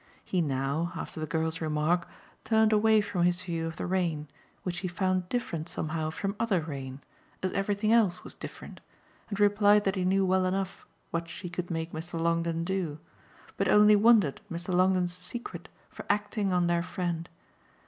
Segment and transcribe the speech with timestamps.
[0.25, 2.07] He now after the girl's remark
[2.43, 4.27] turned away from his view of the rain,
[4.63, 7.01] which he found different somehow from other rain,
[7.43, 8.79] as everything else was different,
[9.29, 12.19] and replied that he knew well enough what she could make Mr.
[12.19, 12.97] Longdon do,
[13.57, 14.73] but only wondered at Mr.
[14.73, 17.29] Longdon's secret for acting on their friend.